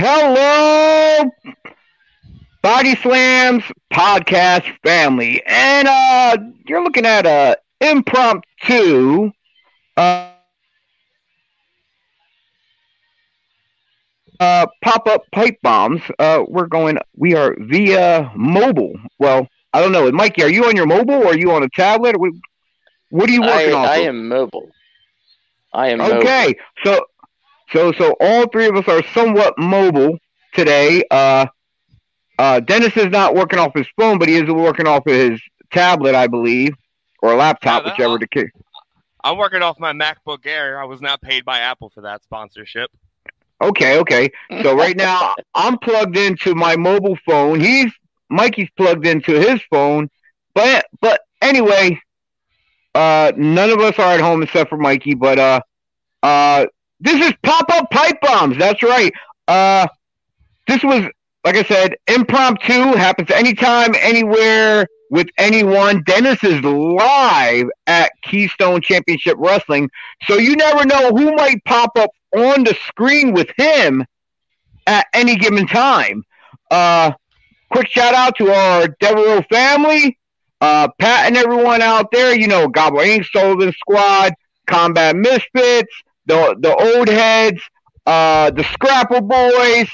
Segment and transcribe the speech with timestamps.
[0.00, 1.28] Hello,
[2.62, 6.36] Body Slams podcast family, and uh,
[6.68, 9.32] you're looking at a impromptu.
[9.96, 10.30] Uh,
[14.38, 16.00] uh, pop-up pipe bombs.
[16.20, 16.98] Uh, we're going.
[17.16, 18.94] We are via mobile.
[19.18, 20.08] Well, I don't know.
[20.12, 22.14] Mikey, are you on your mobile or are you on a tablet?
[23.10, 23.88] What are you working I, on?
[23.88, 24.70] I am mobile.
[25.72, 26.54] I am Okay,
[26.84, 27.04] so
[27.72, 30.18] so so all three of us are somewhat mobile
[30.54, 31.02] today.
[31.10, 31.46] Uh,
[32.38, 35.40] uh, Dennis is not working off his phone, but he is working off of his
[35.72, 36.72] tablet, I believe,
[37.20, 38.50] or laptop, Yeah, whichever the case.
[39.24, 40.80] I'm working off my MacBook Air.
[40.80, 42.90] I was not paid by Apple for that sponsorship.
[43.60, 44.30] Okay, okay.
[44.62, 47.60] So right now I'm plugged into my mobile phone.
[47.60, 47.92] He's
[48.30, 50.08] Mikey's plugged into his phone.
[50.54, 52.00] But but anyway,
[52.94, 55.60] uh none of us are at home except for Mikey, but uh
[56.22, 56.66] uh
[57.00, 58.56] this is pop up pipe bombs.
[58.58, 59.12] That's right.
[59.46, 59.86] Uh
[60.66, 61.04] this was
[61.44, 66.02] like I said, impromptu, happens anytime, anywhere, with anyone.
[66.02, 69.88] Dennis is live at Keystone Championship Wrestling.
[70.24, 74.04] So you never know who might pop up on the screen with him
[74.86, 76.24] at any given time.
[76.70, 77.12] Uh,
[77.70, 80.18] quick shout out to our Devereaux family,
[80.60, 82.38] uh, Pat and everyone out there.
[82.38, 84.34] You know, Gobbler Inc., Sullivan Squad,
[84.66, 85.92] Combat Misfits,
[86.28, 87.60] the the old heads,
[88.06, 89.88] uh, the Scrapper Boys.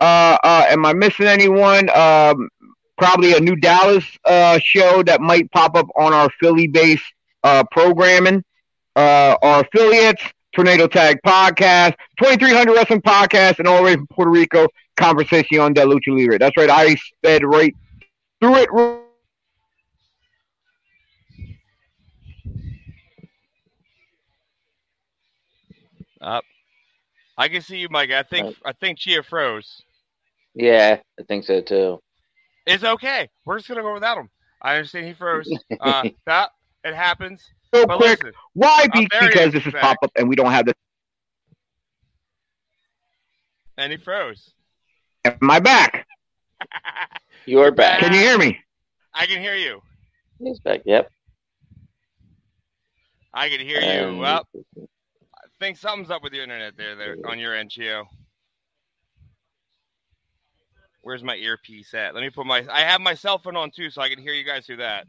[0.00, 1.90] Uh, uh, am I missing anyone?
[1.90, 2.48] Um,
[2.96, 7.04] probably a new Dallas uh, show that might pop up on our Philly-based
[7.44, 8.42] uh, programming.
[8.96, 10.22] Uh, our affiliates,
[10.54, 14.66] Tornado Tag Podcast, 2300 Wrestling Podcast, and all the way from Puerto Rico,
[14.98, 16.38] Conversación de Lucha Libre.
[16.38, 17.74] That's right, I sped right
[18.40, 19.09] through it.
[26.20, 26.44] Up.
[27.38, 28.10] I can see you, Mike.
[28.10, 29.82] I think I think Chio froze.
[30.54, 32.00] Yeah, I think so too.
[32.66, 33.28] It's okay.
[33.44, 34.28] We're just gonna go without him.
[34.60, 35.50] I understand he froze.
[35.80, 36.50] Uh, that
[36.84, 37.42] it happens.
[37.72, 38.86] Real But quick, listen, why?
[38.92, 40.74] Be- because this is pop up and we don't have the.
[43.78, 44.50] and he froze.
[45.24, 46.06] Am I back?
[47.46, 48.00] You're back.
[48.00, 48.58] Can you hear me?
[49.14, 49.80] I can hear you.
[50.38, 50.82] He's back.
[50.84, 51.10] Yep.
[53.32, 54.08] I can hear you.
[54.08, 54.80] Um, Well, I
[55.60, 58.06] think something's up with your internet there, there on your end, Chio.
[61.02, 62.14] Where's my earpiece at?
[62.14, 62.64] Let me put my.
[62.70, 65.06] I have my cell phone on too, so I can hear you guys through that.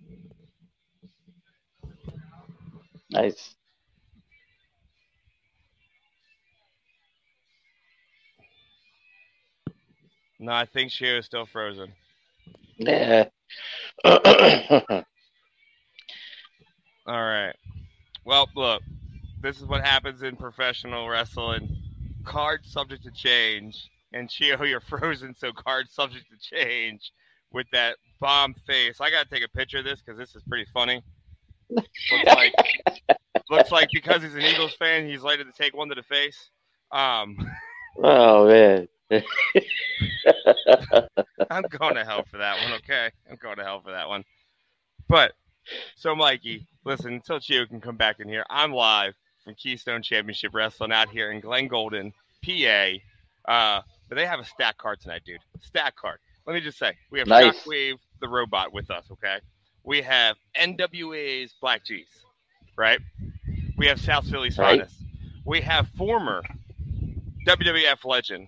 [3.09, 3.55] nice.
[10.39, 11.93] No, I think she is still frozen.
[12.77, 13.25] Yeah.
[14.05, 14.15] All
[17.05, 17.53] right.
[18.25, 18.81] Well, look,
[19.41, 21.77] this is what happens in professional wrestling.
[22.23, 23.89] Card subject to change.
[24.13, 27.11] And Chio, you're frozen, so card subject to change
[27.51, 29.01] with that bomb face.
[29.01, 31.01] I got to take a picture of this because this is pretty funny.
[31.69, 31.89] Looks
[32.25, 32.53] like,
[33.49, 36.49] looks like because he's an Eagles fan, he's likely to take one to the face.
[36.91, 37.37] Um,
[38.03, 38.87] oh man.
[41.49, 43.09] I'm going to hell for that one, okay?
[43.29, 44.23] I'm going to hell for that one.
[45.09, 45.33] But,
[45.95, 50.53] so Mikey, listen, until Chio can come back in here, I'm live from Keystone Championship
[50.53, 52.13] Wrestling out here in Glenolden,
[52.45, 52.87] PA.
[53.51, 55.39] Uh, but they have a stack card tonight, dude.
[55.61, 56.19] Stack card.
[56.45, 57.55] Let me just say, we have Nice.
[57.65, 59.37] Shockwave the robot with us, okay?
[59.83, 62.05] We have NWA's BLK Jeez,
[62.77, 62.99] right?
[63.77, 64.79] We have South Philly's Right.
[64.81, 64.95] finest.
[65.45, 66.43] We have former
[67.47, 68.47] WWF legend,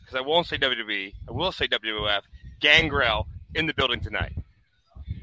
[0.00, 2.22] because I won't say WWE, I will say WWF,
[2.60, 4.32] Gangrel in the building tonight.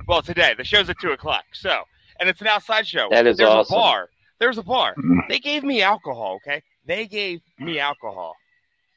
[0.08, 1.44] Well, today the show's at two o'clock.
[1.54, 1.84] So,
[2.20, 3.10] and it's an outside show.
[3.12, 3.76] That is There's awesome.
[3.76, 4.10] a bar.
[4.40, 4.96] There's a bar.
[4.96, 5.28] Mhm.
[5.28, 6.36] They gave me alcohol.
[6.38, 8.36] Okay, they gave me alcohol.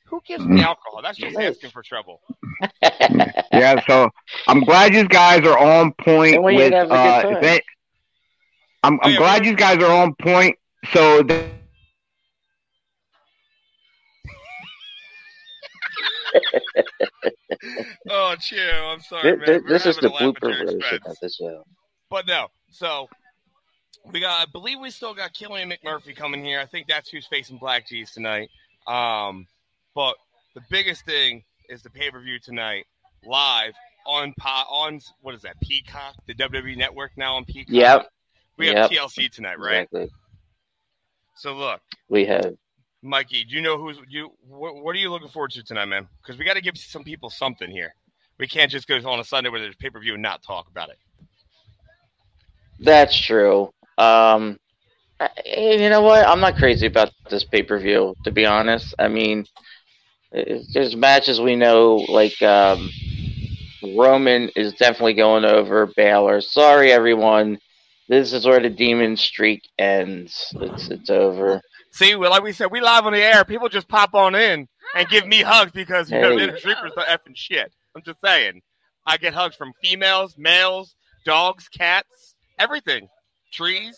[0.07, 1.01] Who gives me alcohol?
[1.03, 2.21] That's just asking for trouble.
[3.53, 4.09] Yeah, so
[4.47, 6.73] I'm glad you guys are on point And we with.
[6.73, 7.37] have a good Uh, time.
[7.37, 7.65] if it-
[8.85, 10.57] I'm, Oh, I'm yeah, glad we- you guys are on point.
[10.93, 11.49] So th-
[18.11, 18.59] Oh, chill.
[18.91, 19.47] I'm sorry, Th- man.
[19.47, 21.65] th- We're this is the to laugh blooper version of the show.
[22.11, 23.09] But no, so
[24.11, 24.41] we got.
[24.41, 26.61] I believe we still got Killian McMurphy coming here.
[26.61, 28.51] I think that's who's facing BLK Jeez tonight.
[28.87, 29.47] Um,
[29.95, 30.17] but
[30.55, 32.87] the biggest thing is the pay per view tonight,
[33.25, 33.75] live
[34.07, 35.61] on on what is that?
[35.61, 37.73] Peacock, the WWE Network now on Peacock.
[37.75, 38.07] Yep.
[38.59, 38.91] We have Yep.
[38.91, 39.83] TLC tonight, right?
[39.83, 40.11] Exactly.
[41.37, 42.55] So look, We have
[43.03, 44.31] Mikey, do you know who's you?
[44.47, 46.07] What, what are you looking forward to tonight, man?
[46.23, 47.95] Because we got to give some people something here.
[48.39, 50.69] We can't just go on a Sunday where there's pay per view and not talk
[50.71, 50.99] about it.
[52.79, 53.73] That's true.
[53.99, 54.59] Um,
[55.45, 56.27] you know what?
[56.27, 58.95] I'm not crazy about this pay per view, to be honest.
[58.99, 59.45] I mean,
[60.33, 62.89] There's matches we know, like um,
[63.97, 66.41] Roman is definitely going over Balor.
[66.41, 67.59] Sorry, everyone.
[68.09, 70.53] This is where the demon streak ends.
[70.61, 71.61] It's it's over.
[71.93, 73.45] See, well, like we said, we live on the air.
[73.45, 74.67] People just pop on in
[74.97, 77.71] and give me hugs because you know the Inner Reapers are effing shit.
[77.95, 78.63] I'm just saying.
[79.07, 80.95] I get hugs from females, males,
[81.27, 83.09] dogs, cats, everything.
[83.53, 83.97] Trees.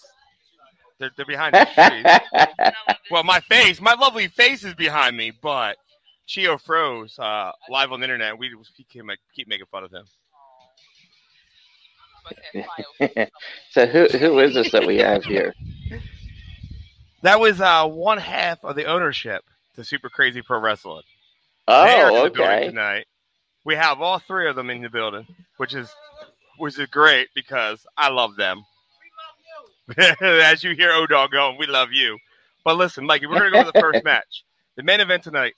[0.99, 1.67] They're, they're behind the
[2.33, 2.97] trees.
[3.11, 5.77] Well, my face, my lovely face is behind me, but
[6.27, 8.39] Chio froze uh, live on the internet.
[8.39, 9.03] We keep,
[9.35, 10.05] keep making fun of him.
[13.71, 15.53] so who who is this that we have here?
[17.23, 19.45] That was uh, one half of the ownership
[19.77, 21.03] to Super Crazy Pro Wrestling.
[21.67, 22.69] They are in Oh, okay.
[22.69, 23.07] Tonight,
[23.65, 25.27] we have all three of them in the building,
[25.59, 25.95] which is
[26.59, 28.65] which is great because I love them.
[30.21, 32.19] As you hear Odog going, we love you.
[32.65, 34.45] But listen, Mike, we're gonna go to the first match.
[34.77, 35.55] The main event tonight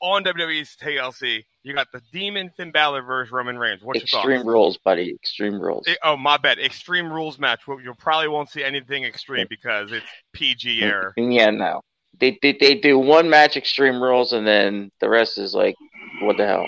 [0.00, 1.44] on WWE's TLC.
[1.62, 3.82] You got the Demon Finn Balor versus Roman Reigns.
[3.82, 5.10] What's your Extreme rules, buddy.
[5.14, 5.84] Extreme rules.
[5.86, 7.66] Eh, Oh my bad, Extreme Rules match.
[7.66, 11.12] Well, you probably won't see anything extreme because it's PG error.
[11.16, 11.82] Yeah, no.
[12.18, 15.74] They, they they do one match Extreme rules, and then the rest is like,
[16.20, 16.66] what the hell?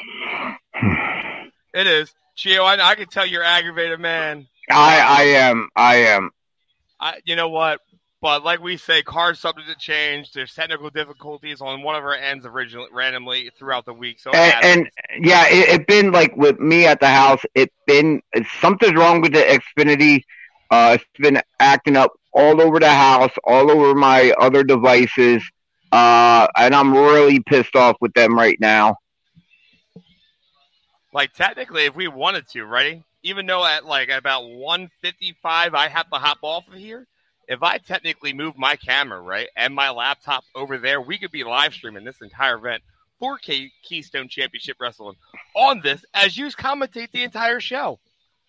[1.75, 2.13] It is.
[2.37, 4.47] Chio, I, I can tell you're aggravated, man.
[4.71, 6.31] I I am I am.
[7.03, 7.81] I, you know what?
[8.21, 10.31] But like we say, cards subject to change.
[10.31, 14.21] There's technical difficulties on one of our ends originally, randomly throughout the week.
[14.21, 17.41] So And, and yeah, it, it been like with me at the house.
[17.57, 18.23] It been
[18.61, 20.23] something's wrong with the Xfinity.
[20.71, 25.43] Uh, it's been acting up all over the house, all over my other devices.
[25.91, 28.97] Uh, and I'm really pissed off with them right now.
[31.13, 33.03] like technically, if we wanted to, right?
[33.23, 37.07] Even though at like about 155, I have to hop off of here.
[37.49, 41.45] If I technically move my camera, right, and my laptop over there, we could be
[41.45, 42.83] live streaming this entire event
[43.21, 45.17] 4K Keystone Championship Wrestling
[45.55, 47.99] on this as you commentate the entire show.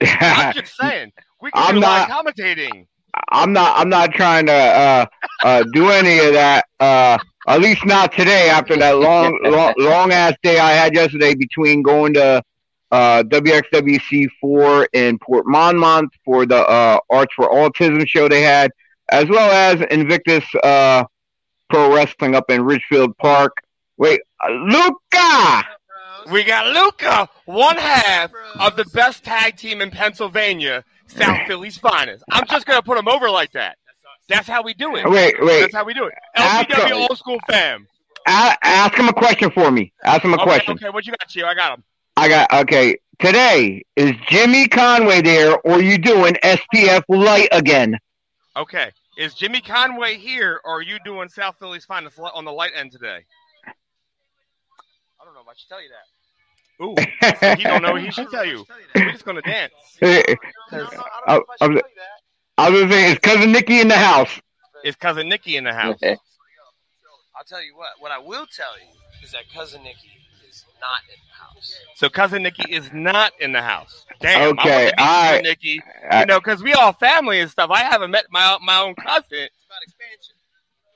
[0.01, 1.11] I'm just saying,
[1.41, 2.87] we can I'm do live not- commentating.
[3.29, 3.77] I'm not.
[3.79, 5.05] I'm not trying to uh,
[5.43, 6.65] uh, do any of that.
[6.79, 8.49] Uh, at least not today.
[8.49, 12.41] After that long, long, long ass day I had yesterday between going to
[12.93, 18.71] uh, WXWC four in Port Monmouth for the uh, Arts for Autism show they had,
[19.09, 21.03] as well as Invictus uh,
[21.69, 23.57] Pro Wrestling up in Ridgefield Park.
[23.97, 25.63] Wait, uh, Luca.
[26.31, 32.23] We got Luca, one half of the best tag team in Pennsylvania, South Philly's finest.
[32.31, 33.77] I'm just gonna put him over like that.
[34.29, 35.09] That's how we do it.
[35.09, 35.61] Wait, wait.
[35.61, 36.13] That's how we do it.
[36.37, 37.87] LPW old school fam.
[38.25, 39.91] Ask him a question for me.
[40.05, 40.73] Ask him a Okay, question.
[40.75, 41.45] okay, what you got, Chio?
[41.45, 41.83] I got him.
[42.15, 42.97] I got okay.
[43.19, 47.97] Today is Jimmy Conway there, or you doing SPF light again?
[48.55, 52.71] Okay, is Jimmy Conway here, or are you doing South Philly's finest on the light
[52.75, 53.25] end today?
[53.65, 56.05] I don't know if I should tell you that.
[56.83, 57.95] Ooh, he don't know.
[57.95, 58.65] He should tell you.
[58.95, 59.73] We're just gonna dance.
[59.99, 60.87] Cause
[61.27, 61.81] I, I was,
[62.57, 64.39] I was saying, is cousin Nikki in the house?
[64.83, 65.97] it's cousin Nikki in the house.
[66.03, 67.89] I'll tell you what.
[67.99, 70.11] What I will tell you is that cousin Nikki
[70.57, 71.75] is not in the house.
[71.95, 74.05] So cousin Nikki is not in the house.
[74.19, 74.57] Damn.
[74.59, 75.81] Okay, I want to meet I- cousin Nikki.
[76.09, 77.69] I- You know, because we all family and stuff.
[77.71, 79.25] I haven't met my my own cousin.
[79.31, 80.35] It's about expansion.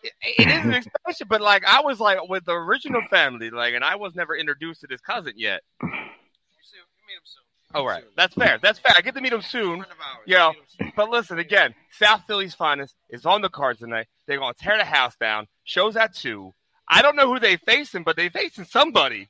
[0.04, 3.74] It, it is an expansion, but like I was like with the original family, like,
[3.74, 5.62] and I was never introduced to this cousin yet.
[5.81, 7.44] You see, you meet him soon.
[7.73, 8.59] Oh right, that's fair.
[8.61, 8.94] That's fair.
[8.97, 9.80] I get to meet him soon.
[9.80, 10.23] Friend of ours.
[10.26, 10.47] Yeah.
[10.47, 10.94] You meet him soon.
[10.95, 14.07] But listen again, South Philly's finest is on the cards tonight.
[14.28, 15.47] They're gonna tear the house down.
[15.64, 16.54] Shows at two.
[16.87, 19.28] I don't know who they facing, but they facing somebody.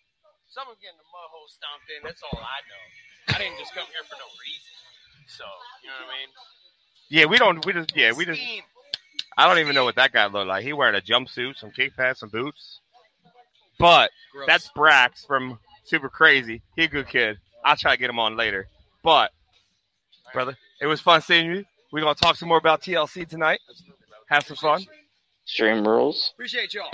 [0.50, 2.00] Someone getting the mud hole stomped in.
[2.04, 2.84] That's all I know.
[3.36, 4.76] I didn't just come here for no reason.
[5.28, 5.44] So
[5.84, 6.30] you know what I mean?
[7.10, 7.66] Yeah, we don't.
[7.66, 7.96] We just.
[7.96, 8.42] Yeah, we just.
[9.38, 10.64] I don't even know what that guy looked like.
[10.64, 12.80] He wearing a jumpsuit, some kick pads, some boots.
[13.78, 14.48] But Gross.
[14.48, 16.62] that's Brax from Super Crazy.
[16.76, 17.38] He a good kid.
[17.64, 18.68] I'll try to get him on later.
[19.04, 19.32] But
[20.34, 21.66] brother, it was fun seeing you.
[21.92, 23.60] We're gonna talk some more about TLC tonight.
[24.30, 24.86] Have some fun.
[25.46, 26.32] Stream rules.
[26.34, 26.90] Appreciate y'all.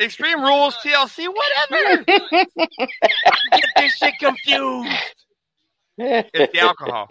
[0.00, 2.04] Extreme Rules, TLC, whatever.
[2.32, 4.88] Get this shit confused.
[5.96, 7.08] It's the alcohol.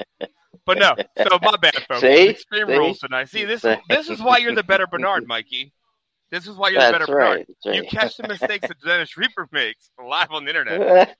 [0.65, 2.01] But no, so my bad, folks.
[2.01, 2.29] See?
[2.29, 2.77] Extreme See?
[2.77, 3.29] Rules tonight.
[3.29, 5.73] See, this this is why you're the better Bernard, Mikey.
[6.31, 7.45] This is why you're the better right.
[7.45, 7.47] Bernard.
[7.63, 11.15] That's You catch the mistakes that Dennis Reaper makes live on the internet.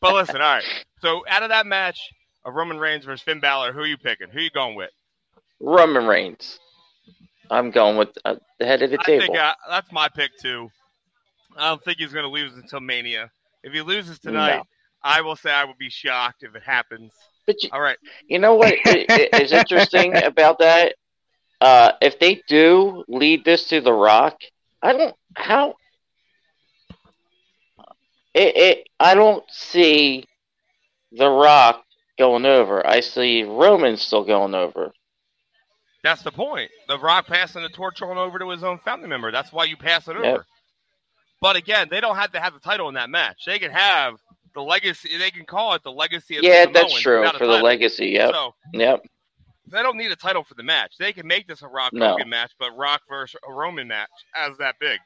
[0.00, 0.64] But listen, all right.
[1.00, 1.98] So out of that match
[2.44, 4.28] of Roman Reigns versus Finn Balor, who are you picking?
[4.28, 4.90] Who are you going with?
[5.60, 6.58] Roman Reigns.
[7.50, 9.34] I'm going with uh, the head of the I table.
[9.34, 10.70] think uh, that's my pick too.
[11.56, 13.30] I don't think he's going to lose until Mania.
[13.62, 14.64] If he loses tonight, No.
[15.02, 17.12] I will say I would be shocked if it happens.
[17.46, 17.98] but you, All right.
[18.26, 20.94] you know what i- i- interesting about that?
[21.60, 24.38] Uh, if they do lead this to The Rock,
[24.82, 25.74] I don't how
[28.34, 30.24] it, it I don't see
[31.12, 31.84] The Rock
[32.18, 32.86] going over.
[32.86, 34.92] I see Roman still going over.
[36.04, 36.70] That's the point.
[36.88, 39.32] The Rock passing the torch on over to his own family member.
[39.32, 40.24] That's why you pass it over.
[40.26, 40.42] Yep.
[41.40, 43.44] But again, they don't have to have the title in that match.
[43.46, 44.16] They can have
[44.54, 45.18] the legacy.
[45.18, 48.08] They can call it the legacy of the Yeah, the that's true for the legacy.
[48.08, 49.02] Yep, So yep.
[49.72, 50.94] they don't need a title for the match.
[50.98, 52.10] They can make this a Rock No.
[52.12, 55.00] Hogan match, but Rock versus a Roman match as that big.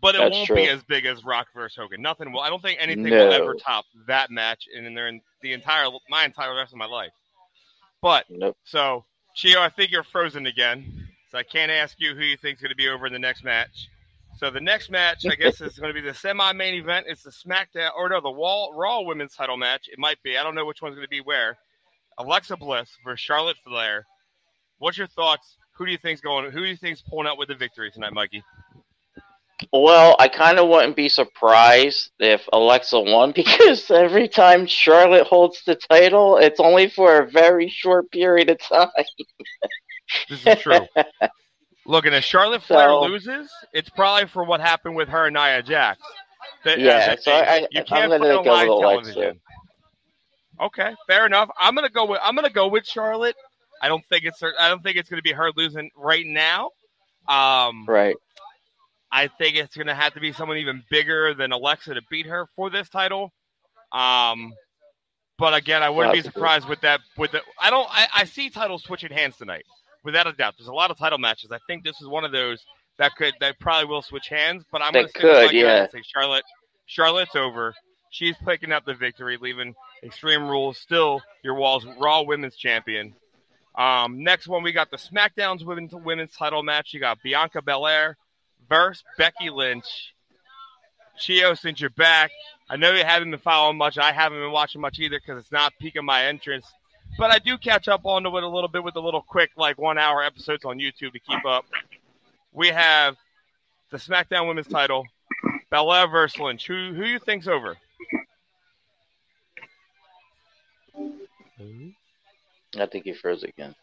[0.00, 0.56] But it That's won't true.
[0.56, 2.02] be as big as Rock versus Hogan.
[2.02, 2.40] Nothing will.
[2.40, 6.24] I don't think anything will ever top that match in, in their the entire my
[6.24, 7.12] entire rest of my life.
[8.02, 8.56] But Nope.
[8.64, 9.04] so
[9.38, 11.06] Chio, I think you're frozen again.
[11.30, 13.44] So I can't ask you who you think's going to be over in the next
[13.44, 13.88] match.
[14.36, 17.06] So the next match, I guess, is going to be the semi-main event.
[17.08, 19.88] It's the SmackDown or no, the Wall, Raw Women's Title match.
[19.92, 20.36] It might be.
[20.36, 21.56] I don't know which one's going to be where.
[22.18, 24.06] Alexa Bliss versus Charlotte Flair.
[24.78, 25.56] What's your thoughts?
[25.76, 26.50] Who do you think's going?
[26.50, 28.42] Who do you think's pulling out with the victory tonight, Mikey?
[29.72, 35.62] Well, I kind of wouldn't be surprised if Alexa won because every time Charlotte holds
[35.64, 38.88] the title, it's only for a very short period of time.
[40.28, 40.86] This is true.
[41.86, 45.34] Look, and if Charlotte Flair So- loses, it's probably for what happened with her and
[45.34, 46.00] Nia Jax.
[46.64, 49.32] That- Yeah, so I- you I'm can't put it on go live with Alexa.
[50.60, 51.48] Okay, fair enough.
[51.58, 53.36] I'm gonna go with I'm gonna go with Charlotte.
[53.80, 56.70] I don't think it's I don't think it's gonna be her losing right now.
[57.28, 58.16] Um, right.
[59.10, 62.26] I think it's going to have to be someone even bigger than Alexa to beat
[62.26, 63.32] her for this title.
[63.90, 64.52] Um,
[65.38, 67.00] but again, I wouldn't be surprised with that.
[67.16, 67.88] With the, I don't.
[67.90, 69.64] I, I see titles switching hands tonight,
[70.04, 70.54] without a doubt.
[70.58, 71.50] There's a lot of title matches.
[71.52, 72.60] I think this is one of those
[72.98, 74.64] that could that probably will switch hands.
[74.70, 75.88] But I'm going to That stick with my could, yeah.
[75.88, 76.44] say Charlotte.
[76.86, 77.74] Charlotte's over.
[78.10, 83.14] She's picking up the victory, leaving Extreme Rules still your Wall's Raw Women's Champion.
[83.74, 86.92] Um, next one, we got the SmackDown's women's women's title match.
[86.92, 88.16] You got Bianca Belair
[88.68, 90.14] versus Becky Lynch.
[91.18, 92.30] Chio, since you're back,
[92.70, 93.98] I know you haven't been following much.
[93.98, 96.68] I haven't been watching much either because it's not peaking my interest.
[97.18, 99.50] But I do catch up on to it a little bit with the little quick,
[99.56, 101.64] like one hour episodes on YouTube to keep up.
[102.52, 103.16] We have
[103.90, 105.04] the SmackDown Women's title,
[105.70, 106.66] Belair versus Lynch.
[106.66, 107.76] Who who you think's over?
[112.78, 113.74] I think he froze again.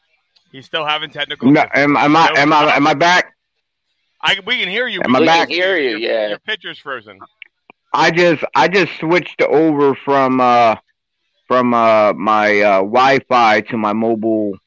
[0.51, 1.51] He's still having technical.
[1.51, 3.34] No, am, am I am I am I back?
[4.25, 5.01] I, we can hear you.
[5.03, 5.49] Am I back?
[5.49, 6.29] hear you, Your- yeah.
[6.29, 7.19] Your picture's frozen.
[7.93, 10.75] I just I just switched over from uh
[11.47, 14.57] from uh my uh Wi-Fi to my mobile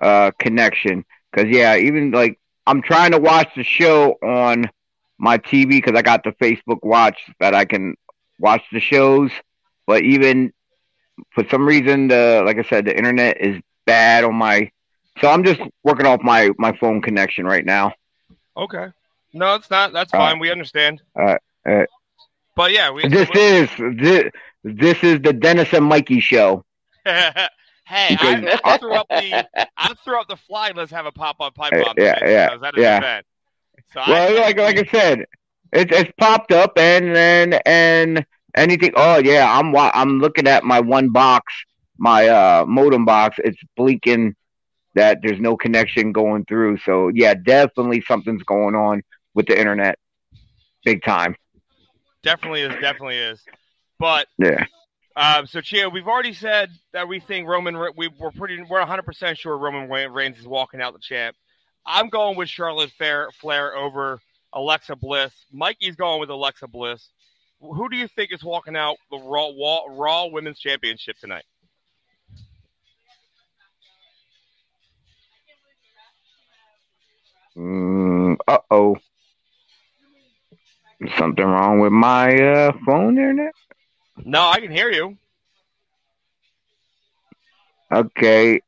[0.00, 4.70] uh connection because yeah, even like I'm trying to watch the show on
[5.18, 7.94] my TV because I got the Facebook Watch that I can
[8.38, 9.30] watch the shows,
[9.86, 10.52] but even
[11.30, 14.70] for some reason the like I said the internet is bad on my
[15.20, 17.94] so I'm just working off my my phone connection right now.
[18.56, 18.86] Okay.
[19.36, 19.92] No, it's not.
[19.92, 20.38] That's fine.
[20.38, 21.02] We understand.
[21.14, 21.88] All right, all right.
[22.54, 23.06] But yeah, we.
[23.06, 24.24] This is this,
[24.64, 26.64] this is the Dennis and Mikey show.
[27.04, 27.46] hey,
[27.86, 30.72] I, I threw up the I threw up the fly.
[30.74, 31.94] Let's have a pop up pipe Uh, bomb.
[31.98, 32.98] yeah, today yeah, that yeah.
[32.98, 33.26] event.
[33.92, 35.26] So Well, I, like like I said,
[35.72, 38.26] it's it's popped up and and and
[38.56, 38.92] anything.
[38.96, 41.52] Oh yeah, I'm I'm looking at my one box,
[41.98, 43.36] my uh modem box.
[43.44, 44.34] It's blinking
[44.94, 46.78] that there's no connection going through.
[46.78, 49.02] So yeah, definitely something's going on
[49.36, 49.98] with the internet,
[50.84, 51.36] big time.
[52.24, 53.40] definitely is, definitely is.
[54.00, 54.64] But Yeah.
[55.14, 57.78] um, so Chio, we've already said that we think Roman.
[57.96, 58.60] We we're pretty.
[58.62, 61.36] We're 100 percent sure Roman Reigns is walking out the champ.
[61.86, 64.18] I'm going with Charlotte Flair, Flair over
[64.52, 65.32] Alexa Bliss.
[65.52, 67.10] Mikey's going with Alexa Bliss.
[67.60, 71.44] Who do you think is walking out the Raw, Raw, Raw Women's Championship tonight?
[77.56, 78.96] Mm, uh oh.
[81.18, 83.52] Something wrong with my uh phone internet?
[84.24, 85.16] No, I can hear you.
[87.92, 88.60] Okay.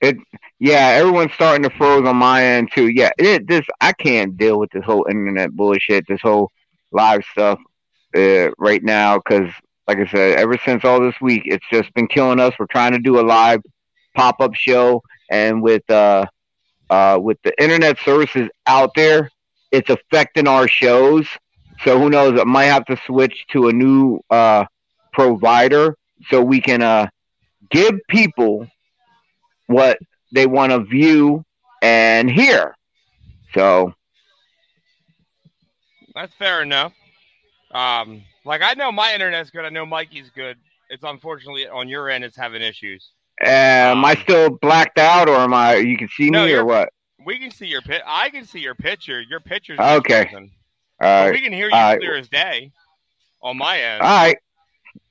[0.00, 0.16] It
[0.58, 2.88] yeah, everyone's starting to froze on my end too.
[2.88, 6.50] Yeah, it this I can't deal with this whole internet bullshit, this whole
[6.92, 7.58] live stuff
[8.16, 9.50] uh, right now because,
[9.86, 12.54] like I said, ever since all this week, it's just been killing us.
[12.58, 13.60] We're trying to do a live
[14.14, 16.26] pop up show, and with uh
[16.90, 19.30] uh with the internet services out there,
[19.70, 21.26] it's affecting our shows.
[21.84, 22.38] So who knows?
[22.40, 24.64] I might have to switch to a new uh
[25.12, 25.96] provider
[26.30, 27.06] so we can uh
[27.70, 28.66] give people
[29.66, 29.98] what
[30.32, 31.44] they want to view
[31.82, 32.74] and hear.
[33.54, 33.92] So
[36.14, 36.92] That's fair enough.
[37.72, 39.64] Um, like I know my internet's good.
[39.64, 40.58] I know Mikey's good.
[40.90, 43.12] It's unfortunately on your end, it's having issues.
[43.42, 45.76] uh, am I still blacked out, or am I?
[45.76, 46.88] You can see No, me, or what?
[47.24, 48.02] We can see your pit.
[48.06, 49.20] I can see your picture.
[49.20, 50.26] Your picture's Okay.
[50.26, 50.52] frozen.
[51.00, 51.32] All right.
[51.32, 51.98] we can hear you All right.
[51.98, 52.70] clear as day
[53.42, 54.02] on my end.
[54.02, 54.36] All right,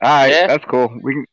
[0.02, 0.48] all right, Yeah.
[0.48, 0.90] that's cool.
[1.02, 1.26] We can,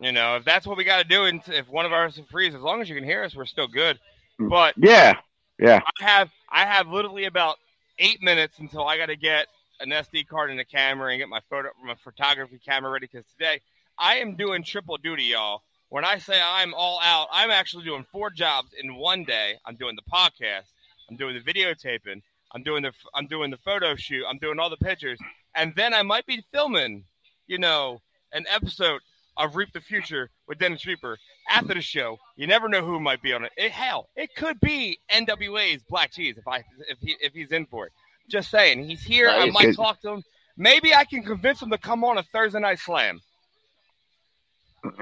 [0.00, 2.54] You know, if that's what we got to do, and if one of ours frees,
[2.54, 3.98] as long as you can hear us, we're still good.
[4.40, 4.48] Mm.
[4.48, 5.14] But yeah,
[5.58, 5.80] yeah.
[6.00, 7.56] I have I have literally about
[7.98, 9.46] eight minutes until I got to get
[9.80, 13.08] an SD card and a camera and get my photo my photography camera ready.
[13.10, 13.60] Because today
[13.98, 15.62] I am doing triple duty, y'all.
[15.90, 19.54] When I say I'm all out, I'm actually doing four jobs in one day.
[19.64, 20.66] I'm doing the podcast,
[21.10, 24.70] I'm doing the videotaping, I'm doing the I'm doing the photo shoot, I'm doing all
[24.70, 25.18] the pictures,
[25.54, 27.04] and then I might be filming,
[27.46, 28.00] you know,
[28.32, 29.00] an episode
[29.36, 31.16] of Reap the Future with Dennis Reaper
[31.50, 32.18] after the show.
[32.36, 33.52] You never know who might be on it.
[33.56, 37.66] it hell, it could be NWA's Black Cheese if I if he if he's in
[37.66, 37.92] for it.
[38.30, 39.28] Just saying, he's here.
[39.28, 39.52] I Nice.
[39.54, 40.22] might talk to him.
[40.56, 43.20] Maybe I can convince him to come on a Thursday night slam.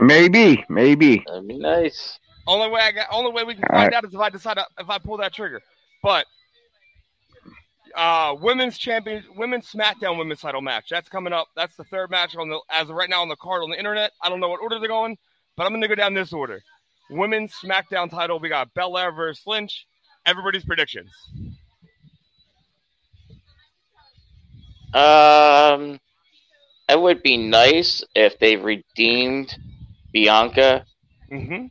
[0.01, 1.23] Maybe, maybe.
[1.27, 2.19] That'd be nice.
[2.47, 3.95] Only way I got, only way we can All find right.
[3.95, 5.61] out is if I decide to, if I pull that trigger.
[6.03, 6.27] But
[7.97, 10.89] uh, women's champion, women's SmackDown women's title match.
[10.91, 11.49] That's coming up.
[11.57, 13.79] That's the third match on the as of right now on the card on the
[13.79, 14.13] internet.
[14.23, 15.17] I don't know what order they're going,
[15.57, 16.63] but I'm going to go down this order.
[17.11, 18.39] Women's SmackDown title.
[18.39, 19.87] We got Belair versus Lynch.
[20.27, 21.11] Everybody's predictions.
[24.93, 26.01] Um,
[26.89, 29.57] it would be nice if they redeemed
[30.13, 30.85] Bianca.
[31.31, 31.67] Mm-hmm.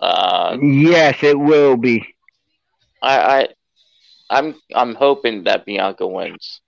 [0.00, 2.06] Uh, Yes, it will be.
[3.02, 3.48] I, I,
[4.30, 6.60] I'm, I'm hoping that Bianca wins.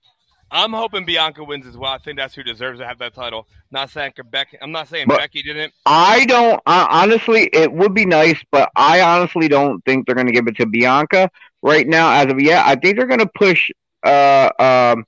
[0.50, 1.90] I'm hoping Bianca wins as well.
[1.90, 3.48] I think that's who deserves to have that title.
[3.72, 4.56] Not saying Becky.
[4.62, 5.72] I'm not saying But- Becky didn't.
[5.84, 7.50] I don't uh, honestly.
[7.52, 10.66] It would be nice, but I honestly don't think they're going to give it to
[10.66, 11.30] Bianca
[11.62, 12.12] right now.
[12.12, 13.70] As of yet, I think they're going to push
[14.04, 15.04] uh, um,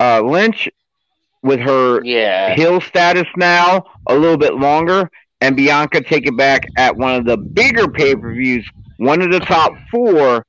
[0.00, 0.68] uh, Lynch
[1.42, 6.62] with her Yeah, heel status now a little bit longer, and Bianca take it back
[6.76, 8.68] at one of the bigger pay per views,
[8.98, 10.44] one of the top four,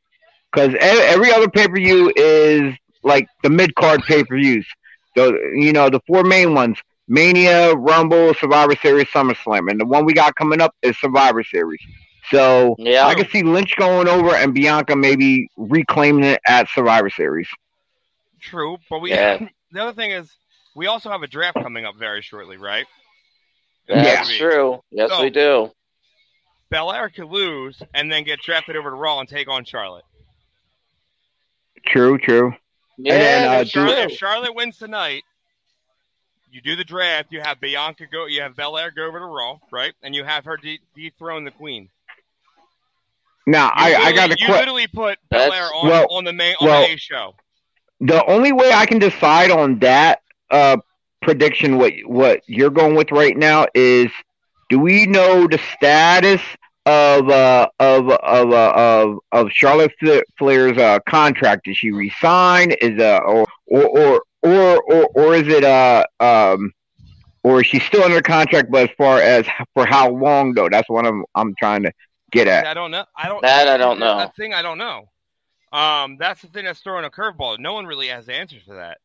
[0.55, 4.65] because every other pay per view is like the mid card pay per views.
[5.15, 10.05] So you know the four main ones: Mania, Rumble, Survivor Series, SummerSlam, and the one
[10.05, 11.79] we got coming up is Survivor Series.
[12.31, 13.05] So yeah.
[13.05, 17.47] I can see Lynch going over and Bianca maybe reclaiming it at Survivor Series.
[18.41, 19.11] True, but we.
[19.11, 19.47] Yeah.
[19.71, 20.29] the other thing is,
[20.75, 22.87] we also have a draft coming up very shortly, right?
[23.87, 24.37] That's Yeah.
[24.37, 24.79] true.
[24.91, 25.71] Yes, So- we do.
[26.71, 30.03] Belair could lose and then get drafted over to Raw and take on Charlotte.
[31.87, 32.53] True, true.
[32.97, 34.03] Yeah, then, uh, If Charlotte, true.
[34.03, 35.23] if Charlotte wins tonight,
[36.51, 37.31] you do the draft.
[37.31, 38.25] You have Bianca go.
[38.27, 39.93] You have Belair go over to Raw, right?
[40.01, 41.89] And you have her de- dethrone the Queen.
[43.47, 44.53] Now You I, I got to literally- You question.
[44.55, 47.35] literally put That's- Belair on Well- on the main on well- the A show.
[47.99, 50.21] the only way I can decide on that
[50.51, 50.77] uh,
[51.21, 54.11] prediction, what what you're going with right now, is
[54.69, 56.41] do we know the status
[56.85, 59.91] of uh, of of uh, of of Charlotte
[60.37, 61.65] Flair's uh, contract?
[61.65, 62.71] Did she resign?
[62.81, 66.71] Is uh or or or or or, or is it uh um
[67.43, 68.69] or is she still under contract?
[68.71, 71.91] But as far as for how long though, that's what I'm I'm trying to
[72.31, 72.65] get at.
[72.67, 73.05] I don't know.
[73.17, 73.41] I don't.
[73.41, 74.17] That I don't know.
[74.17, 75.09] That thing I don't know.
[75.71, 77.59] Um, that's the thing that's throwing a curveball.
[77.59, 78.99] No one really has the answers for that.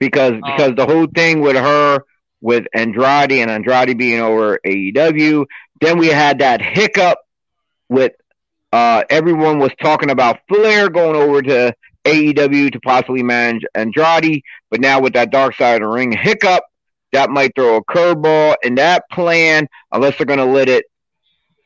[0.00, 0.40] because Oh.
[0.52, 2.00] because the whole thing with her
[2.46, 5.46] with Andrade and Andrade being over AEW,
[5.80, 7.18] then we had that hiccup
[7.88, 8.12] with
[8.72, 14.80] uh everyone was talking about Flair going over to AEW to possibly manage Andrade, but
[14.80, 16.62] now with that Dark Side of the Ring hiccup,
[17.12, 18.54] that might throw a curveball.
[18.62, 20.84] In that plan unless they're going to let it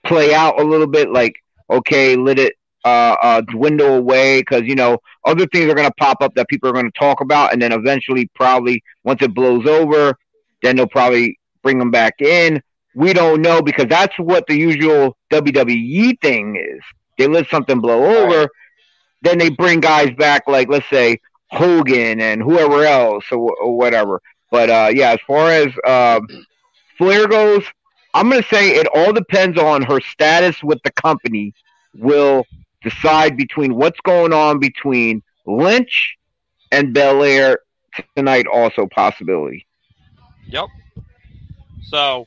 [0.06, 1.34] play out a little bit like
[1.68, 2.54] okay, let it
[2.86, 6.48] uh, uh, dwindle away because you know other things are going to pop up that
[6.48, 10.14] people are going to talk about, and then eventually, probably once it blows over,
[10.62, 12.62] then they'll probably bring them back in.
[12.94, 16.82] We don't know because that's what the usual WWE thing is.
[17.18, 18.48] They let something blow over,
[19.22, 21.20] then they bring guys back, like let's say
[21.50, 24.20] Hogan and whoever else or, or whatever.
[24.50, 26.20] But uh, yeah, as far as uh,
[26.98, 27.64] Flair goes,
[28.14, 31.54] I'm going to say it all depends on her status with the company.
[31.94, 32.46] Will
[32.82, 36.16] decide between what's going on between Lynch
[36.72, 37.58] and Belair
[38.16, 38.46] tonight.
[38.46, 39.66] Also, possibility.
[40.50, 40.66] Yep.
[41.84, 42.26] So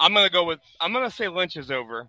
[0.00, 2.08] I'm gonna go with I'm gonna say Lynch is over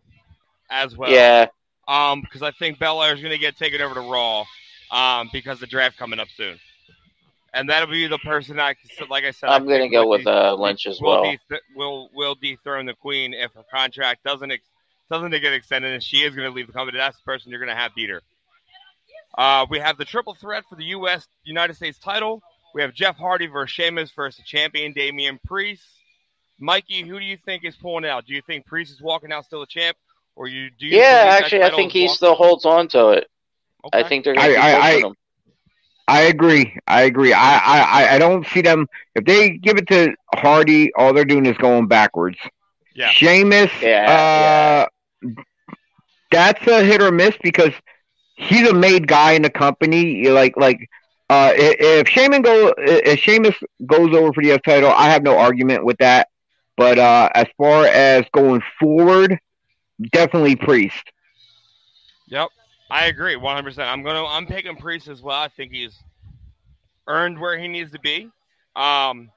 [0.69, 1.11] as well.
[1.11, 1.47] yeah,
[1.87, 4.45] Um, because I think Belair is gonna get taken over to Raw.
[4.91, 6.59] Um, because the draft coming up soon,
[7.53, 8.75] and that'll be the person I
[9.09, 9.49] like I said.
[9.49, 11.35] I I'm gonna go with uh, Lynch as will well.
[11.49, 14.69] de- will will dethrone the Queen if her contract doesn't ex-
[15.09, 16.97] doesn't get extended, and she is going to leave the company.
[16.97, 18.21] That's the person you're going to have beat her.
[19.37, 21.27] Uh, we have the triple threat for the U.S.
[21.43, 22.41] United States title.
[22.73, 25.83] We have Jeff Hardy versus Sheamus versus the champion Damian Priest.
[26.59, 28.25] Mikey, who do you think is pulling out?
[28.25, 29.97] Do you think Priest is walking out still a champ,
[30.35, 30.85] or you do?
[30.87, 33.29] You Yeah, actually, I think he walk- still holds on to it.
[33.91, 35.13] I think they're going I- to I- I- him.
[36.05, 36.75] I agree.
[36.85, 37.31] I agree.
[37.31, 40.91] I, I, I don't see them if they give it to Hardy.
[40.95, 42.37] All they're doing is going backwards.
[42.93, 43.09] Yeah.
[43.11, 44.87] Sheamus, Yeah,
[45.23, 45.29] uh,
[46.29, 47.71] that's a hit or miss because
[48.35, 50.27] he's a made guy in the company.
[50.27, 50.89] Like like
[51.29, 53.55] uh, if Sheamus go if Sheamus
[53.85, 54.61] goes over for the U.S.
[54.65, 56.27] title, I have no argument with that.
[56.77, 59.37] But uh, as far as going forward,
[60.11, 61.03] definitely Priest.
[62.27, 62.49] Yep,
[62.89, 63.89] I agree, one hundred percent.
[63.89, 65.39] I'm gonna I'm picking Priest as well.
[65.39, 66.03] I think he's
[67.07, 68.29] earned where he needs to be.
[68.75, 69.31] Um,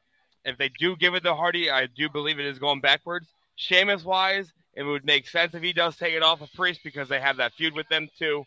[0.45, 3.33] if they do give it to Hardy, I do believe it is going backwards.
[3.57, 7.09] Sheamus wise, it would make sense if he does take it off of Priest because
[7.09, 8.45] they have that feud with them too.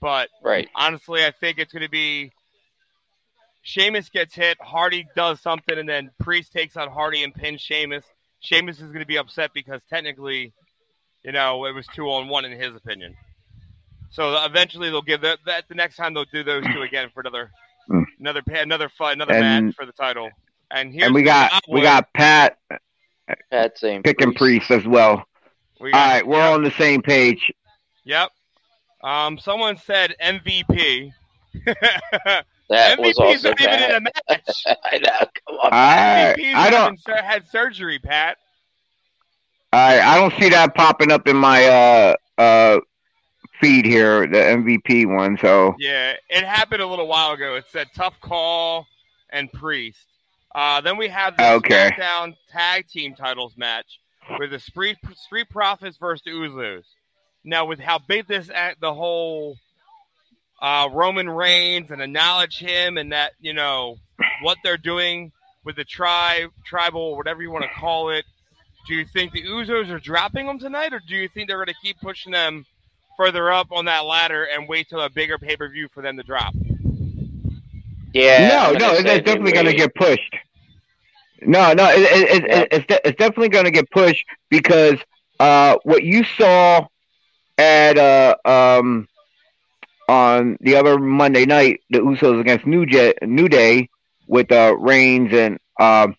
[0.00, 0.68] But Right.
[0.74, 2.32] honestly, I think it's going to be
[3.68, 8.02] Sheamus gets hit, Hardy does something, and then Priest takes on Hardy and pins Sheamus.
[8.40, 10.54] Sheamus is going to be upset because technically,
[11.22, 13.14] you know, it was two on one in his opinion.
[14.10, 17.20] So eventually they'll give that, that the next time they'll do those two again for
[17.20, 17.50] another
[17.90, 18.04] Mm.
[18.20, 20.30] another pa- another fight another And- match for the title.
[20.70, 22.58] And here's And we got we got Pat
[23.50, 25.24] Pat same picking Priest as well.
[25.80, 27.50] We All got- right, we're yep, on the same page.
[28.04, 28.30] Yep.
[29.02, 31.12] Um, someone said MVP.
[32.68, 34.64] That was MVP's also not even in a match.
[34.84, 35.26] I know.
[35.46, 35.70] Come on.
[35.72, 38.36] I MVP's I don't having had surgery, Pat.
[39.72, 42.78] I I don't see that popping up in my uh uh
[43.60, 45.38] feed here, the MVP one.
[45.38, 47.54] So Yeah, it happened a little while ago.
[47.56, 48.86] It said tough call
[49.30, 49.98] and priest.
[50.54, 51.90] Uh, then we have the Okay.
[51.90, 54.00] SmackDown Tag Team Titles match
[54.38, 56.84] with the Street Street Profits versus the Usos.
[57.44, 59.56] Now, with how big this act, the whole
[60.60, 63.96] uh, Roman Reigns and acknowledge him and that you know
[64.42, 65.32] what they're doing
[65.64, 68.24] with the tribe, tribal, whatever you want to call it.
[68.86, 71.66] Do you think the Usos are dropping them tonight, or do you think they're going
[71.66, 72.64] to keep pushing them
[73.16, 76.16] further up on that ladder and wait till a bigger pay per view for them
[76.16, 76.54] to drop?
[78.14, 78.48] Yeah.
[78.48, 80.34] no, no, gonna it's definitely going to get pushed.
[81.42, 82.64] No, no, it, it, it, Yeah.
[82.70, 84.96] it's de- it's definitely going to get pushed because
[85.38, 86.86] uh, what you saw
[87.58, 89.06] at uh, um,
[90.08, 93.88] on the other Monday night, the Usos against New J- New Day
[94.26, 96.16] with uh, Reigns and um,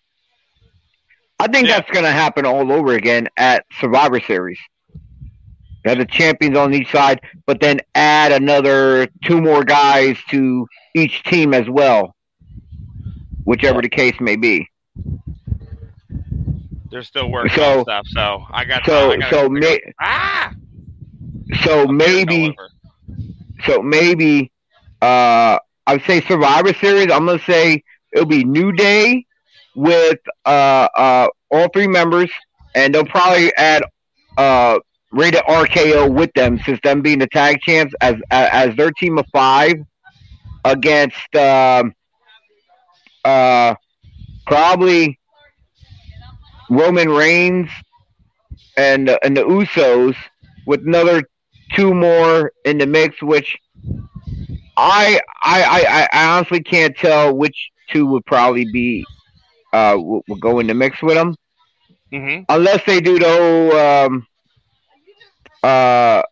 [1.38, 1.78] I think Yeah.
[1.78, 4.58] that's going to happen all over again at Survivor Series.
[5.84, 11.22] Have the champions on each side, but then add another two more guys to each
[11.24, 12.14] team as well,
[13.44, 14.68] whichever the case may be.
[16.90, 19.48] They're still working So- stuff, so I got So, I so,
[20.00, 20.52] ah,
[21.62, 22.54] so maybe.
[23.66, 24.50] So maybe,
[25.00, 27.10] uh, I would say Survivor Series.
[27.10, 29.24] I'm gonna say it'll be New Day
[29.74, 32.30] with uh uh all three members,
[32.74, 33.82] and they'll probably add
[34.36, 34.78] uh
[35.12, 39.26] rated RKO with them, since them being the tag champs as as, their team of
[39.32, 39.74] five
[40.64, 41.92] against um
[43.24, 43.74] uh
[44.46, 45.18] probably
[46.70, 47.68] Roman Reigns
[48.76, 50.16] and and the Usos
[50.66, 51.22] with another
[51.74, 53.56] two more in the mix, which
[54.76, 59.08] I I I, I honestly can't tell which two would probably be
[59.72, 61.36] uh will, will go in the mix with them
[62.12, 62.46] Mhm.
[62.48, 64.26] unless they do the whole um
[65.62, 66.22] uh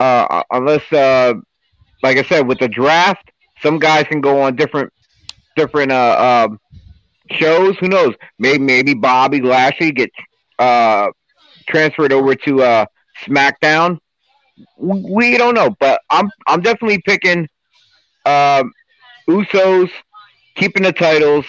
[0.00, 1.32] uh unless uh
[2.02, 3.30] like I said with the draft
[3.62, 4.90] some guys can go on different
[5.56, 6.58] different uh um
[7.30, 7.76] shows.
[7.78, 8.14] Who knows?
[8.38, 10.14] Maybe maybe Bobby Lashley gets
[10.58, 11.08] uh
[11.68, 12.86] transferred over to uh
[13.26, 13.98] SmackDown
[14.76, 17.48] we don't know but I'm I'm definitely picking
[18.26, 18.72] um
[19.28, 19.90] Usos
[20.54, 21.46] keeping the titles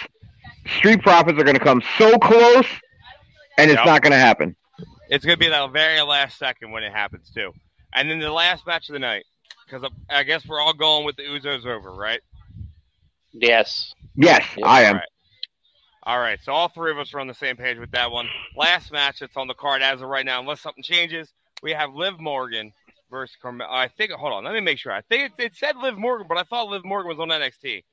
[0.78, 2.66] Street Profits are going to come so close
[3.58, 3.86] and it's Yep.
[3.86, 4.56] not going to happen
[5.08, 7.52] It's gonna be the very last second when it happens too,
[7.92, 9.24] and then the last match of the night
[9.66, 12.20] because I guess we're all going with the Usos over, right?
[13.32, 13.92] Yes.
[14.16, 14.94] Yes, Yeah, I am.
[14.94, 15.08] All right.
[16.04, 18.28] All right, so all three of us are on the same page with that one.
[18.56, 21.94] Last match that's on the card as of right now, unless something changes, we have
[21.94, 22.72] Liv Morgan
[23.10, 23.70] versus Carmella.
[23.70, 24.12] I think.
[24.12, 24.92] Hold on, let me make sure.
[24.92, 27.84] I think it, it said Liv Morgan, but I thought Liv Morgan was on NXT.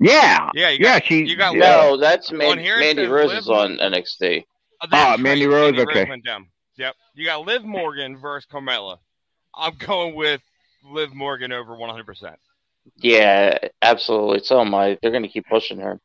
[0.00, 1.00] Yeah, Yeah, you yeah.
[1.00, 1.60] She you got yeah.
[1.60, 4.44] No, that's On Mandy, here Mandy Rose Liv is on NXT.
[4.80, 5.54] Oh, that's Ah, Mandy right.
[5.54, 6.08] Rose, Mandy okay.
[6.08, 6.46] went down.
[6.76, 6.94] Yep.
[7.14, 8.98] You got Liv Morgan versus Carmella.
[9.56, 10.40] I'm going with
[10.84, 12.36] Liv Morgan over 100%.
[12.96, 14.44] Yeah, absolutely.
[14.44, 14.96] So am I.
[15.02, 16.00] They're going to keep pushing her.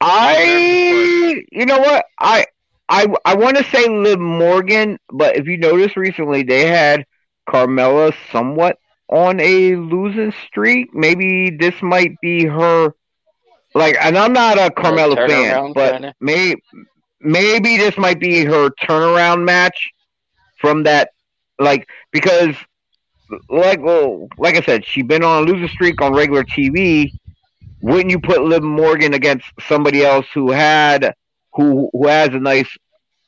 [0.00, 2.04] I, you know what?
[2.18, 2.46] I,
[2.88, 7.04] I, I want to say Liv Morgan, but if you notice recently, they had
[7.48, 10.94] Carmella somewhat on a losing streak.
[10.94, 12.92] Maybe this might be her.
[13.74, 16.14] Like, and I'm not a Carmella fan, but kinda?
[16.20, 16.54] may,
[17.20, 19.90] maybe this might be her turnaround match
[20.60, 21.10] from that.
[21.58, 22.54] Like, because
[23.48, 27.12] like well, like I said, she's been on a losing streak on regular TV.
[27.80, 31.14] Wouldn't you put Liv Morgan against somebody else who had
[31.54, 32.68] who who has a nice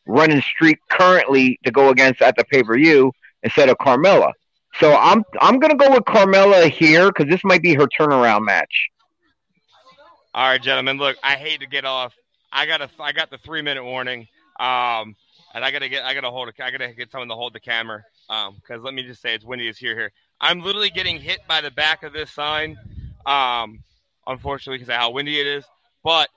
[0.07, 3.13] running streak currently to go against at the pay per view
[3.43, 4.33] instead of Carmella?
[4.79, 8.89] So I'm I'm gonna go with Carmella here because this might be her turnaround match.
[10.35, 10.99] All right, gentlemen.
[10.99, 12.15] Look, I hate to get off.
[12.53, 14.29] I got a I got the three minute warning.
[14.59, 15.17] Um,
[15.55, 18.05] and I gotta get I gotta hold I gotta get someone to hold the camera.
[18.29, 20.13] Um, because let me just say it's windy as here here.
[20.41, 22.77] I'm literally getting hit by the back of this sign.
[23.25, 23.83] Um,
[24.27, 25.65] unfortunately because of how windy it is.
[26.05, 26.29] But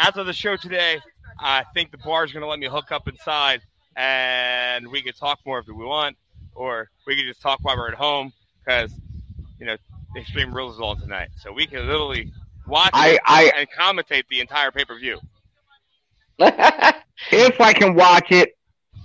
[0.00, 0.98] after the show today,
[1.38, 3.60] I think the bar is gonna let me hook up inside
[3.96, 6.16] and we can talk more if we want,
[6.54, 8.32] or we can just talk while we're at home
[8.64, 8.92] because
[9.58, 9.76] you know
[10.14, 12.32] the Extreme Rules is on tonight, so we can literally
[12.66, 15.20] watch I- it I- and commentate the entire pay per view.
[16.38, 18.56] if I can watch it,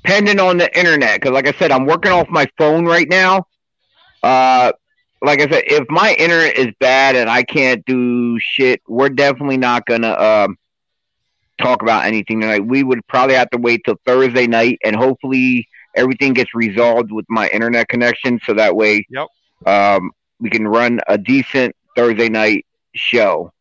[0.04, 1.20] pending on the internet.
[1.20, 3.48] Because, like I said, I'm working off my phone right now.
[4.24, 4.72] Uh,
[5.22, 9.58] like I said, if my internet is bad and I can't do shit, we're definitely
[9.58, 10.58] not gonna um,
[11.62, 12.66] talk about anything tonight.
[12.66, 17.26] We would probably have to wait till Thursday night, and hopefully everything gets resolved with
[17.30, 19.28] my internet connection, so that way, Yep.
[19.66, 22.66] um, we can run a decent Thursday night
[22.96, 23.52] show.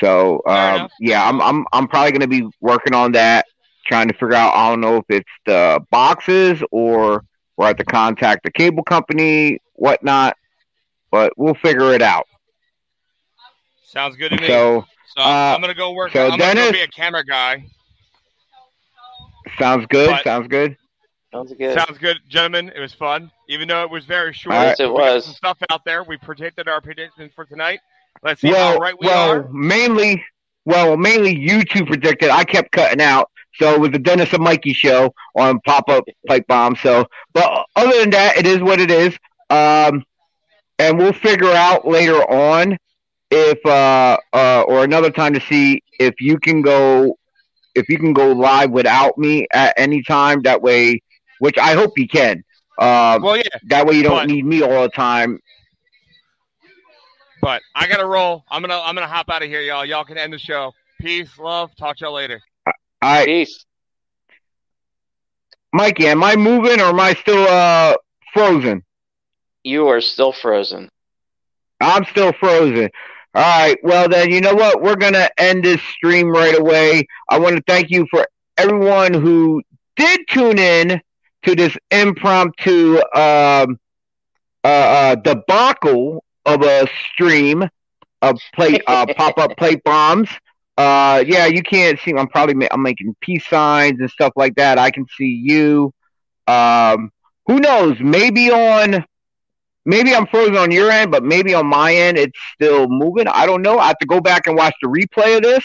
[0.00, 3.46] So um, yeah, I'm I'm I'm probably gonna be working on that,
[3.86, 4.54] trying to figure out.
[4.54, 7.24] I don't know if it's the boxes or
[7.56, 10.36] we're have to contact the cable company, whatnot,
[11.10, 12.24] but we'll figure it out.
[13.84, 14.46] Sounds good to me.
[14.46, 14.84] So
[15.16, 16.12] So uh, I'm gonna go work.
[16.12, 17.66] so I'm gonna go be a camera guy.
[19.58, 20.10] sounds good.
[20.10, 20.76] But- sounds good.
[21.32, 21.78] Sounds good.
[21.78, 22.72] Sounds good, gentlemen.
[22.74, 24.52] It was fun, even though it was very short.
[24.52, 24.68] All right.
[24.70, 25.26] Yes, it was.
[25.26, 26.02] some stuff out there.
[26.02, 27.78] We predicted our predictions for tonight.
[28.24, 29.48] Let's see well, how right we well, are.
[29.52, 30.24] mainly,
[30.64, 32.30] well, mainly you two predicted.
[32.30, 36.02] I kept cutting out, so it was the Dennis and Mikey show on Pop Up
[36.26, 36.74] Pipe Bomb.
[36.74, 39.16] So, but other than that, it is what it is.
[39.50, 40.02] Um,
[40.80, 42.76] and we'll figure out later on
[43.30, 47.16] if, uh, uh, or another time to see if you can go,
[47.74, 50.42] if you can go live without me at any time.
[50.42, 51.00] That way,
[51.38, 52.42] which I hope you can.
[52.78, 55.38] Um, Well, yeah, that way you don't but- need me all the time.
[57.42, 58.44] but I gotta roll.
[58.50, 59.84] I'm gonna I'm gonna hop out of here, y'all.
[59.84, 60.72] Y'all can end the show.
[61.00, 61.74] Peace, love.
[61.76, 62.40] Talk to y'all later.
[62.66, 63.24] All right.
[63.26, 63.64] Peace.
[65.72, 67.94] Mikey, am I moving or am I still uh
[68.34, 68.82] frozen?
[69.62, 70.90] You are still frozen.
[71.80, 72.90] I'm still frozen.
[73.34, 73.78] All right.
[73.82, 74.82] Well, then, you know what?
[74.82, 77.06] We're going to end this stream right away.
[77.28, 79.62] I want to thank you for everyone who
[79.96, 81.00] did tune in
[81.44, 83.78] to this impromptu um,
[84.64, 87.64] uh, uh, debacle of a stream
[88.22, 90.28] of plate uh, pop up plate bombs.
[90.76, 92.12] Uh, yeah, you can't see.
[92.12, 94.78] I'm probably ma- I'm making peace signs and stuff like that.
[94.78, 95.92] I can see you.
[96.46, 97.10] Um,
[97.46, 97.98] who knows?
[98.00, 99.04] Maybe on
[99.90, 103.28] maybe I'm frozen on your end, but maybe on my end it's still moving.
[103.28, 103.78] I don't know.
[103.78, 105.64] I have to go back and watch the replay of this,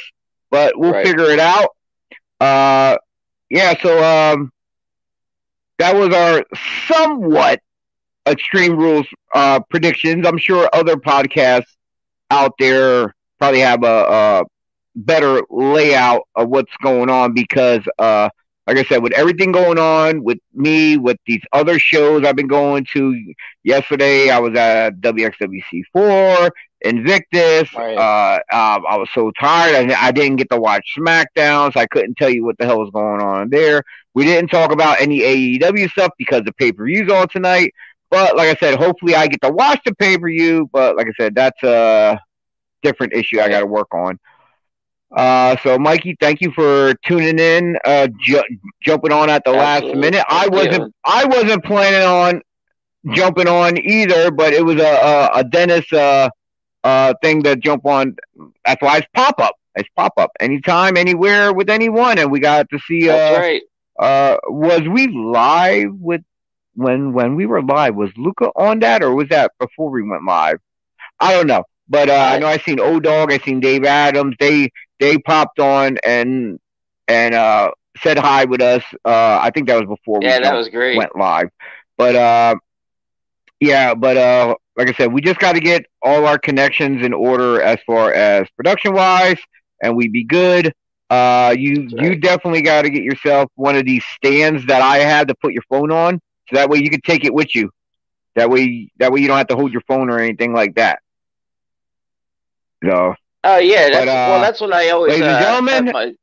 [0.52, 1.06] but we'll Right.
[1.06, 1.70] figure it out.
[2.40, 2.98] Uh,
[3.50, 3.74] yeah.
[3.82, 4.52] So um,
[5.80, 6.44] that was our
[6.88, 7.60] somewhat
[8.28, 10.26] extreme rules uh predictions.
[10.28, 11.76] I'm sure other podcasts
[12.32, 14.44] out there probably have a, a
[14.96, 18.30] better layout of what's going on because uh
[18.68, 22.48] like I said, with everything going on with me, with these other shows I've been
[22.48, 26.50] going to, yesterday I was at WXWC4,
[26.82, 27.74] Invictus.
[27.76, 27.98] Right.
[27.98, 29.92] Uh, um, I was so tired.
[29.92, 32.80] I, I didn't get to watch SmackDown, so I couldn't tell you what the hell
[32.80, 33.84] was going on there.
[34.16, 37.74] We didn't talk about any AEW stuff because the pay per view's on tonight.
[38.10, 40.70] But like I said, hopefully I get to watch the pay per view.
[40.72, 42.20] But like I said, that's a
[42.82, 44.18] different issue I got to work on.
[45.16, 48.44] Uh, so Mikey, thank you for tuning in, uh, ju-
[48.84, 50.24] jumping on at the last minute.
[50.30, 52.42] I wasn't, I wasn't planning on
[53.14, 56.30] jumping on either, but it was a, a, a Dennis, uh,
[56.84, 58.16] uh, thing to jump on.
[58.66, 59.56] That's why it's pop up.
[59.76, 62.18] It's pop up anytime, anywhere with anyone.
[62.18, 63.62] And we got to see, That's uh, right.
[64.00, 66.22] uh, was we live with
[66.76, 67.96] when when we were live?
[67.96, 70.58] Was Luca on that, or was that before we went live?
[71.20, 74.36] I don't know, but uh, I know I seen O Dog, I seen Dave Adams.
[74.40, 74.70] They
[75.00, 76.60] they popped on and
[77.08, 77.72] and uh,
[78.02, 78.84] said hi with us.
[79.06, 80.98] Uh, I think that was before we Yeah, that was great.
[80.98, 81.50] went live.
[81.98, 82.56] But uh,
[83.60, 87.14] yeah, but uh, like I said, we just got to get all our connections in
[87.14, 89.40] order as far as production wise,
[89.82, 90.74] and we'd be good.
[91.10, 94.98] Uh, you That's you definitely got to get yourself one of these stands that I
[94.98, 96.20] had to put your phone on,
[96.50, 97.70] so that way you can take it with you.
[98.36, 101.00] That way, that way you don't have to hold your phone or anything like that.
[103.44, 105.12] Oh yeah, that's, But, uh, well, that's what I always.
[105.12, 106.16] ladies and uh, gentlemen- my...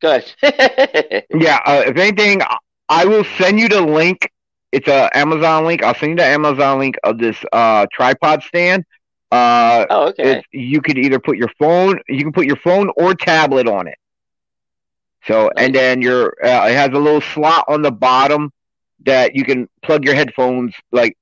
[0.00, 0.34] Good.
[1.40, 2.42] yeah, uh, if anything,
[2.88, 4.28] I- will send you the link
[4.74, 5.84] it's a Amazon link.
[5.84, 8.84] I'll send you the Amazon link of this uh, tripod stand.
[9.30, 10.38] Uh, Oh, okay.
[10.38, 13.86] it, you could either put your phone, you can put your phone or tablet on
[13.86, 13.94] it.
[15.26, 18.50] So, and then your uh, it has a little slot on the bottom
[19.06, 21.16] that you can plug your headphones, like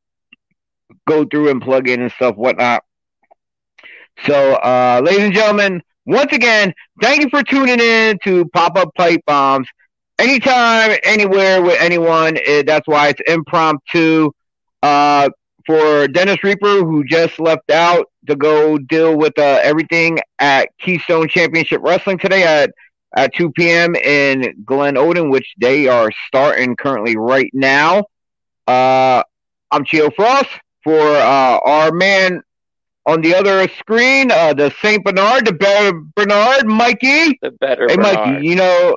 [1.09, 2.83] go through and plug in and stuff, whatnot.
[4.27, 8.95] So, uh, ladies and gentlemen, once again, thank you for tuning in to Pop Up
[8.97, 9.69] Pipe Bombs.
[10.19, 12.39] Anytime, anywhere with anyone.
[12.45, 14.31] eh, that's why it's impromptu.
[14.83, 15.29] Uh,
[15.67, 21.29] for Dennis Reaper, who just left out to go deal with uh, everything at Keystone
[21.29, 22.71] Championship Wrestling today at
[23.17, 23.95] at 2 p.m.
[23.95, 28.05] in Glenolden, which they are starting currently right now.
[28.67, 29.23] Uh,
[29.71, 30.49] I'm Chio Frost
[30.85, 32.43] for uh, our man
[33.07, 37.39] on the other screen, uh, the Saint Bernard, the better Bernard, Mikey.
[37.43, 38.15] The better Hey, Bernard.
[38.17, 38.97] Mikey, you know,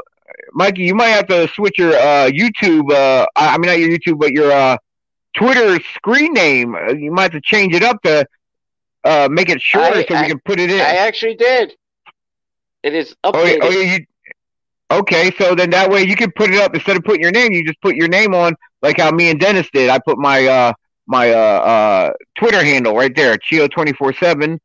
[0.54, 2.92] Mikey, you might have to switch your uh, YouTube.
[2.92, 4.78] Uh, I mean, not your YouTube, but your uh,
[5.38, 6.76] Twitter screen name.
[6.76, 8.26] Uh, You might have to change it up to
[9.04, 10.80] uh, make it shorter I- so I- we can put it in.
[10.80, 11.74] I actually did.
[12.84, 13.60] It is oh, yeah, updated.
[13.64, 14.06] oh, yeah, you.
[14.92, 17.52] Okay, so then that way you can put it up instead of putting your name,
[17.52, 19.90] you just put your name on, like how me and Dennis did.
[19.90, 20.74] I put my uh
[21.08, 24.60] my uh uh Twitter handle right there, Chio twenty four seven,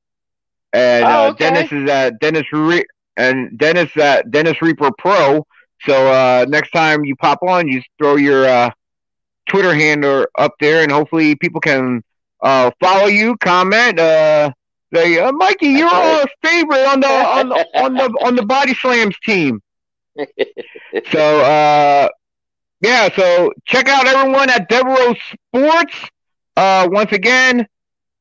[0.73, 1.33] and Oh, uh.
[1.33, 5.47] Dennis is at Dennis Re- and Dennis at Dennis Reaper Pro.
[5.83, 8.71] So uh next time you pop on, you throw your uh
[9.49, 12.03] Twitter handle up there, and hopefully people can
[12.43, 14.51] uh follow you, comment, uh.
[14.93, 18.75] Say, uh, Mikey, you're our favorite on the on the on the on the Body
[18.75, 19.61] Slams team.
[21.11, 22.09] So uh
[22.81, 25.95] yeah, so check out everyone at Devereaux Sports.
[26.57, 27.67] Uh once again,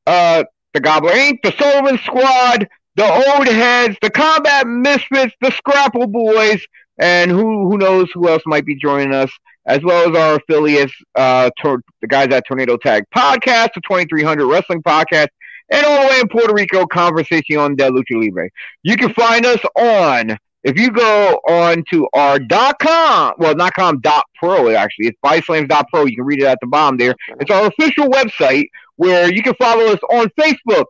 [0.06, 6.06] uh the Gobbler Inc., the Sullivan Squad, the Old Heads, the Combat Misfits, the Scrapple
[6.06, 6.64] Boys,
[6.98, 9.30] and who who knows who else might be joining us,
[9.66, 14.46] as well as our affiliates, uh tor- the guys at Tornado Tag Podcast, the 2300
[14.46, 15.28] Wrestling Podcast,
[15.70, 18.48] and all the way in Puerto Rico, Conversation on de Lucha Libre.
[18.82, 23.72] You can find us on if you go on to our dot com, well, not
[23.74, 26.04] com dot pro, actually, it's byslams dot pro.
[26.04, 27.14] You can read it at the bottom there.
[27.40, 30.84] It's our official website where you can follow us on Facebook,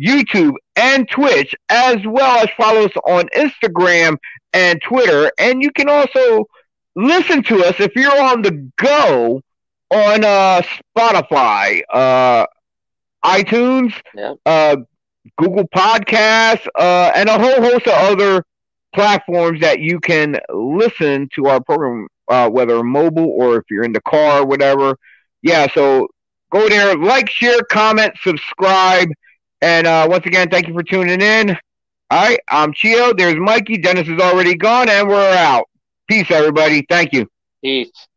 [0.00, 4.16] YouTube, and Twitch, as well as follow us on Instagram
[4.52, 5.32] and Twitter.
[5.38, 6.44] And you can also
[6.94, 9.40] listen to us if you're on the go
[9.90, 10.62] on uh,
[10.96, 12.46] Spotify, uh,
[13.24, 14.36] iTunes, Yep.
[14.46, 14.76] uh,
[15.38, 18.44] Google Podcasts, uh, and a whole host of other
[18.96, 23.92] platforms that you can listen to our program, uh, whether mobile or if you're in
[23.92, 24.96] the car or whatever.
[25.42, 26.08] Yeah, so
[26.50, 29.10] go there, like, share, comment, subscribe.
[29.60, 31.50] And uh, once again, thank you for tuning in.
[32.10, 33.12] All right, I'm Chio.
[33.12, 33.78] There's Mikey.
[33.78, 35.68] Dennis is already gone, and we're out.
[36.08, 36.84] Peace, everybody.
[36.88, 37.28] Thank you.
[37.62, 38.08] Peace.